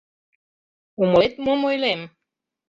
Умылет, 1.01 1.33
мом 1.43 1.59
ойлем? 1.69 2.01